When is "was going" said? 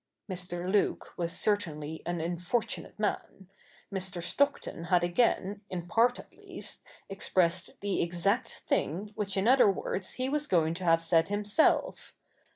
10.27-10.73